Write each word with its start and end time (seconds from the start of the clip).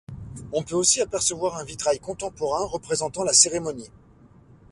On 0.51 0.63
peut 0.63 0.73
aussi 0.73 0.99
apercevoir 0.99 1.57
un 1.59 1.63
vitrail 1.63 1.99
contemporain 1.99 2.65
représentant 2.65 3.21
la 3.23 3.33
cérémonie. 3.33 3.91